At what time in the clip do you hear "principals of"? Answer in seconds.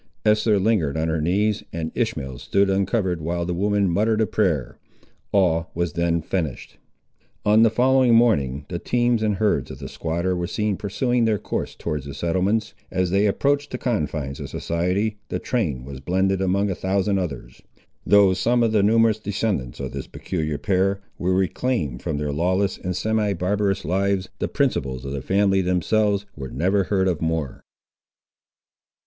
24.47-25.11